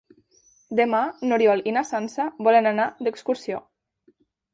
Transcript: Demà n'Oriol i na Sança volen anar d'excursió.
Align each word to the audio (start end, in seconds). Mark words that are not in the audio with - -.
Demà 0.77 1.01
n'Oriol 1.27 1.61
i 1.71 1.73
na 1.75 1.83
Sança 1.89 2.25
volen 2.47 2.71
anar 2.71 2.87
d'excursió. 3.09 3.61